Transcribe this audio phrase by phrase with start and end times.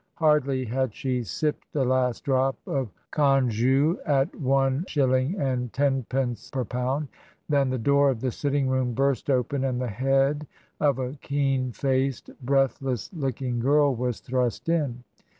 [0.15, 6.49] Hardly had she sipped the last drop of Congou at one shilling and ten pence
[6.49, 7.07] per pound,
[7.47, 10.47] than the door of the sitting room burst open and the head
[10.79, 15.03] of a keen faced, breathless looking girl was thrust in.